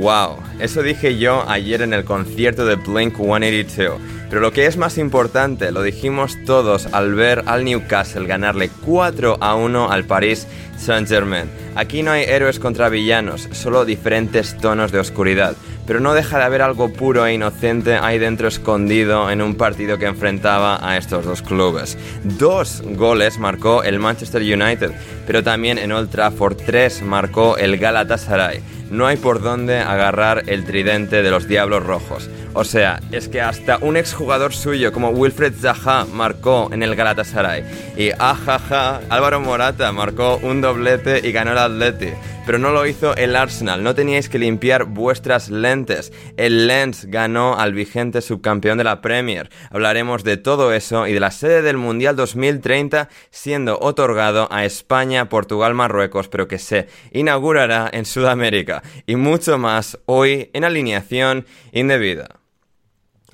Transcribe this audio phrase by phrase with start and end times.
[0.00, 4.00] Wow, eso dije yo ayer en el concierto de Blink 182.
[4.28, 9.38] Pero lo que es más importante, lo dijimos todos al ver al Newcastle ganarle 4
[9.40, 11.48] a 1 al Paris Saint-Germain.
[11.76, 15.54] Aquí no hay héroes contra villanos, solo diferentes tonos de oscuridad.
[15.86, 19.98] Pero no deja de haber algo puro e inocente ahí dentro escondido en un partido
[19.98, 21.96] que enfrentaba a estos dos clubes.
[22.24, 24.92] Dos goles marcó el Manchester United,
[25.26, 28.62] pero también en Old Trafford 3 marcó el Galatasaray.
[28.94, 32.30] No hay por dónde agarrar el tridente de los Diablos Rojos.
[32.56, 37.64] O sea, es que hasta un exjugador suyo como Wilfred Zaha marcó en el Galatasaray.
[37.96, 42.10] Y ajaja, Álvaro Morata marcó un doblete y ganó el Atleti.
[42.46, 46.12] Pero no lo hizo el Arsenal, no teníais que limpiar vuestras lentes.
[46.36, 49.50] El Lens ganó al vigente subcampeón de la Premier.
[49.70, 55.28] Hablaremos de todo eso y de la sede del Mundial 2030 siendo otorgado a España,
[55.28, 58.84] Portugal, Marruecos, pero que se inaugurará en Sudamérica.
[59.06, 62.43] Y mucho más hoy en alineación indebida.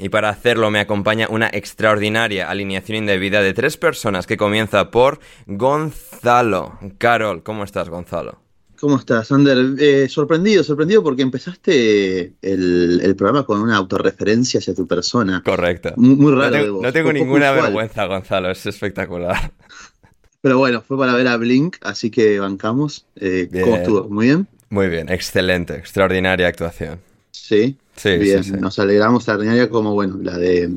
[0.03, 5.21] Y para hacerlo me acompaña una extraordinaria alineación indebida de tres personas que comienza por
[5.47, 6.79] Gonzalo.
[6.99, 8.39] Carol, ¿cómo estás, Gonzalo?
[8.81, 9.59] ¿Cómo estás, Ander?
[9.79, 15.43] Eh, sorprendido, sorprendido porque empezaste el, el programa con una autorreferencia hacia tu persona.
[15.45, 15.93] Correcto.
[15.97, 16.83] Muy, muy raro No de tengo, vos.
[16.83, 17.65] no tengo ninguna usual.
[17.67, 19.53] vergüenza, Gonzalo, es espectacular.
[20.41, 23.05] Pero bueno, fue para ver a Blink, así que bancamos.
[23.17, 24.09] Eh, ¿Cómo estuvo?
[24.09, 24.47] ¿Muy bien?
[24.71, 27.01] Muy bien, excelente, extraordinaria actuación.
[27.33, 27.77] Sí.
[28.01, 28.57] Sí, bien, sí, sí.
[28.61, 30.71] nos alegramos extraordinaria como, bueno, la de.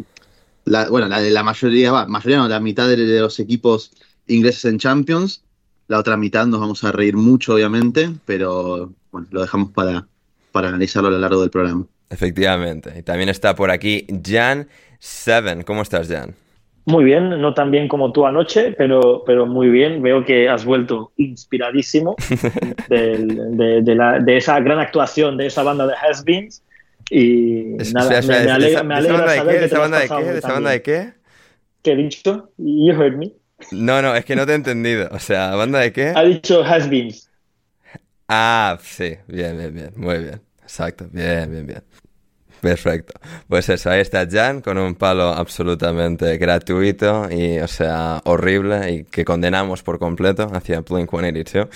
[0.66, 3.92] La, bueno, la de la mayoría, va, mayoría no, la mitad de, de los equipos
[4.28, 5.44] ingleses en Champions.
[5.88, 10.08] La otra mitad nos vamos a reír mucho, obviamente, pero bueno, lo dejamos para,
[10.54, 11.86] para analizarlo a lo largo del programa.
[12.10, 12.94] Efectivamente.
[12.98, 14.68] Y también está por aquí Jan
[15.00, 15.64] Seven.
[15.64, 16.34] ¿Cómo estás, Jan?
[16.86, 20.02] Muy bien, no tan bien como tú anoche, pero, pero muy bien.
[20.02, 22.16] Veo que has vuelto inspiradísimo
[22.90, 26.62] de, de la- de esa gran actuación de esa banda de Has-Beens.
[27.10, 29.60] Y Es- nada, me, me alegra, ¿de me esa- alegra de saber qué?
[29.60, 30.24] que ¿De te esa has banda de qué?
[30.24, 31.14] muy ¿De esa banda de qué?
[31.82, 32.52] ¿Qué he dicho?
[32.58, 33.34] You heard me.
[33.72, 35.10] No, no, es que no te he entendido.
[35.12, 36.20] O sea, ¿banda de qué?
[36.20, 37.30] Ha dicho Has-Beens.
[38.28, 40.42] Ah, sí, bien, bien, bien, muy bien.
[40.62, 41.84] Exacto, bien, bien, bien.
[42.64, 43.20] Perfecto.
[43.50, 49.04] Pues eso, ahí está Jan con un palo absolutamente gratuito y, o sea, horrible y
[49.04, 51.68] que condenamos por completo hacia Blink 182.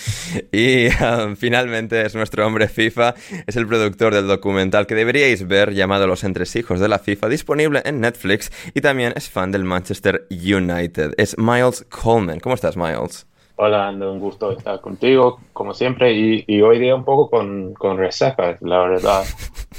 [0.54, 0.88] Y
[1.36, 6.24] finalmente es nuestro hombre FIFA, es el productor del documental que deberíais ver llamado Los
[6.24, 11.16] Entresijos de la FIFA, disponible en Netflix y también es fan del Manchester United.
[11.18, 12.40] Es Miles Coleman.
[12.40, 13.28] ¿Cómo estás, Miles?
[13.59, 17.74] Hola, Ando, un gusto estar contigo, como siempre, y, y hoy día un poco con,
[17.74, 19.24] con resaca, la verdad.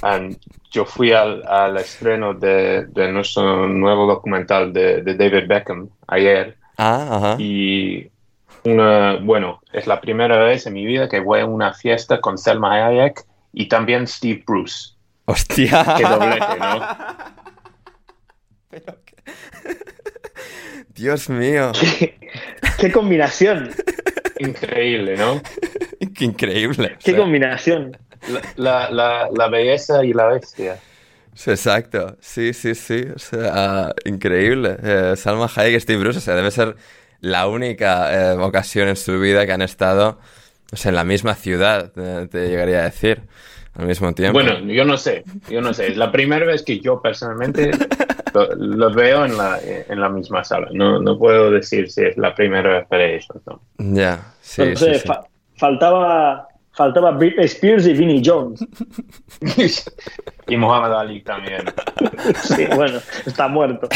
[0.03, 0.37] And
[0.73, 6.57] yo fui al, al estreno de, de nuestro nuevo documental de, de David Beckham ayer
[6.77, 7.37] Ah, ajá.
[7.39, 8.09] y
[8.65, 12.37] una, bueno, es la primera vez en mi vida que voy a una fiesta con
[12.37, 14.91] Selma Hayek y también Steve Bruce.
[15.25, 15.95] ¡Hostia!
[15.97, 16.81] Qué doblete, ¿no?
[18.71, 19.23] Pero qué-
[20.99, 21.73] Dios mío,
[22.77, 23.71] ¡Qué combinación!
[24.39, 25.43] Increíble, ¿no?
[26.15, 26.99] qué increíble.
[27.01, 27.97] o ¡Qué sea, combinación!
[28.27, 30.83] La, la, la, la belleza y la bestia.
[31.35, 34.77] sí, Exacto, sí, sí, sí, o sea, increíble.
[34.83, 36.77] Eh, Salma Hayek y Steve Bruce, o sea, debe ser
[37.21, 40.19] la única eh, ocasión en su vida que han estado,
[40.73, 43.23] o sea, en la misma ciudad, eh, te llegaría a decir,
[43.79, 44.35] al mismo tiempo.
[44.41, 45.89] Bueno, yo no sé, yo no sé.
[45.89, 47.71] Es la primera vez que yo personalmente
[48.35, 50.69] lo, lo veo en la, en la misma sala.
[50.73, 53.29] No, no puedo decir si es la primera vez para ellos.
[53.47, 53.61] ¿no?
[53.79, 54.63] Ya, sí,
[55.07, 55.25] fa-
[55.57, 58.67] faltaba, faltaba Britney Spears y Vinnie Jones.
[60.49, 61.63] y Muhammad Ali también.
[62.43, 63.89] Sí, bueno, está muerto.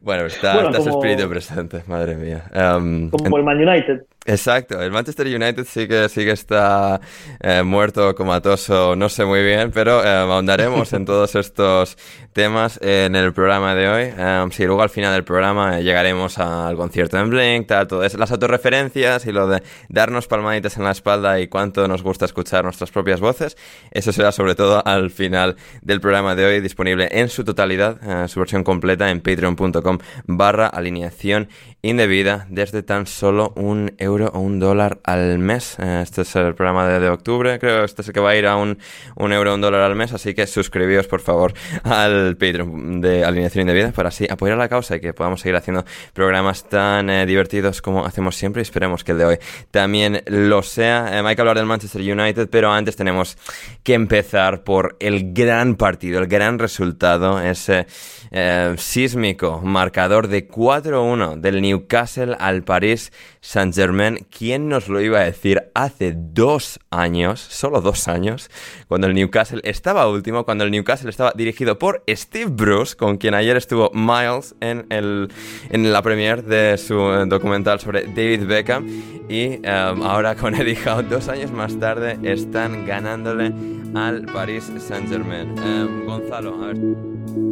[0.00, 2.44] Bueno, está, Bueno, está su como- espíritu presente, madre mía.
[2.52, 4.02] Em, Como el Man United.
[4.24, 7.00] Exacto, el Manchester United sí que, sí que está
[7.40, 11.96] eh, muerto, comatoso, no sé muy bien, pero eh, ahondaremos en todos estos
[12.32, 14.14] temas en el programa de hoy.
[14.16, 18.04] Eh, sí, luego al final del programa eh, llegaremos al concierto en Blink, tal, todo
[18.04, 22.24] eso, las autorreferencias y lo de darnos palmaditas en la espalda y cuánto nos gusta
[22.24, 23.56] escuchar nuestras propias voces.
[23.90, 28.28] Eso será sobre todo al final del programa de hoy, disponible en su totalidad, eh,
[28.28, 31.48] su versión completa en patreon.com barra alineación
[31.82, 35.76] indebida desde tan solo un euro o un dólar al mes.
[35.78, 37.84] Eh, Este es el programa de, de octubre, creo.
[37.84, 38.78] Este es el que va a ir a un,
[39.16, 40.12] un euro o un dólar al mes.
[40.12, 41.54] Así que suscribíos, por favor,
[41.84, 45.84] al Patreon de Alineación Indebida para así apoyar la causa y que podamos seguir haciendo
[46.12, 48.60] programas tan eh, divertidos como hacemos siempre.
[48.60, 49.38] Y esperemos que el de hoy
[49.70, 51.18] también lo sea.
[51.18, 53.38] Eh, hay que hablar del Manchester United, pero antes tenemos
[53.82, 57.86] que empezar por el gran partido, el gran resultado, ese
[58.30, 64.01] eh, sísmico marcador de 4-1 del Newcastle al París Saint-Germain.
[64.36, 68.50] ¿Quién nos lo iba a decir hace dos años, solo dos años,
[68.88, 73.34] cuando el Newcastle estaba último, cuando el Newcastle estaba dirigido por Steve Bruce, con quien
[73.34, 75.28] ayer estuvo Miles en, el,
[75.70, 78.88] en la premiere de su eh, documental sobre David Beckham
[79.28, 83.52] y eh, ahora con Eddie Howe, dos años más tarde, están ganándole
[83.94, 85.54] al Paris Saint-Germain.
[85.58, 87.51] Eh, Gonzalo, a ver.